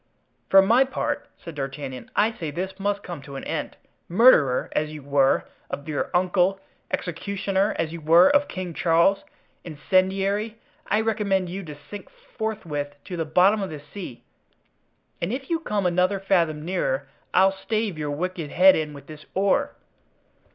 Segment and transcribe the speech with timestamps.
[0.49, 3.77] "For my part," said D'Artagnan, "I say this must come to an end;
[4.09, 6.59] murderer, as you were, of your uncle!
[6.89, 9.23] executioner, as you were, of King Charles!
[9.63, 10.57] incendiary!
[10.87, 14.23] I recommend you to sink forthwith to the bottom of the sea;
[15.21, 19.27] and if you come another fathom nearer, I'll stave your wicked head in with this
[19.35, 19.75] oar."